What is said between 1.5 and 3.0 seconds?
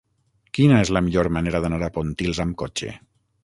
d'anar a Pontils amb cotxe?